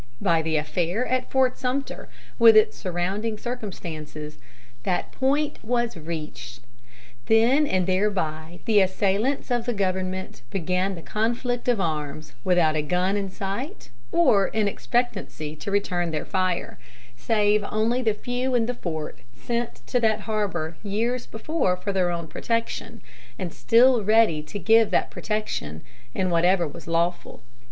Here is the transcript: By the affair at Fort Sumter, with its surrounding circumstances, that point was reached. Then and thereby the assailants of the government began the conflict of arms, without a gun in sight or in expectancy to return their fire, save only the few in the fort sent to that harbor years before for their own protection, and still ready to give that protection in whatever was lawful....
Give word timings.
By 0.19 0.41
the 0.41 0.57
affair 0.57 1.05
at 1.05 1.29
Fort 1.29 1.59
Sumter, 1.59 2.09
with 2.39 2.57
its 2.57 2.75
surrounding 2.75 3.37
circumstances, 3.37 4.39
that 4.81 5.11
point 5.11 5.59
was 5.63 5.95
reached. 5.95 6.61
Then 7.27 7.67
and 7.67 7.85
thereby 7.85 8.61
the 8.65 8.79
assailants 8.81 9.51
of 9.51 9.65
the 9.67 9.75
government 9.75 10.41
began 10.49 10.95
the 10.95 11.03
conflict 11.03 11.67
of 11.67 11.79
arms, 11.79 12.33
without 12.43 12.75
a 12.75 12.81
gun 12.81 13.15
in 13.15 13.29
sight 13.29 13.91
or 14.11 14.47
in 14.47 14.67
expectancy 14.67 15.55
to 15.57 15.69
return 15.69 16.09
their 16.09 16.25
fire, 16.25 16.79
save 17.15 17.63
only 17.69 18.01
the 18.01 18.15
few 18.15 18.55
in 18.55 18.65
the 18.65 18.73
fort 18.73 19.19
sent 19.35 19.85
to 19.85 19.99
that 19.99 20.21
harbor 20.21 20.77
years 20.81 21.27
before 21.27 21.77
for 21.77 21.93
their 21.93 22.09
own 22.09 22.27
protection, 22.27 23.01
and 23.37 23.53
still 23.53 24.03
ready 24.03 24.41
to 24.41 24.57
give 24.57 24.89
that 24.89 25.11
protection 25.11 25.83
in 26.15 26.31
whatever 26.31 26.67
was 26.67 26.87
lawful.... 26.87 27.43